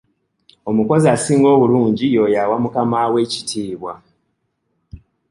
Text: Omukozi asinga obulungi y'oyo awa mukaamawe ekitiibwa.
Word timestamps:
Omukozi 0.69 1.07
asinga 1.15 1.47
obulungi 1.55 2.05
y'oyo 2.13 2.37
awa 2.45 2.55
mukaamawe 2.63 3.17
ekitiibwa. 3.25 3.93